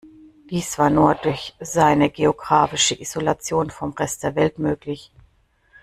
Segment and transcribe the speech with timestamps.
[0.49, 5.11] Dies war nur durch seine geografische Isolation vom Rest der Welt möglich.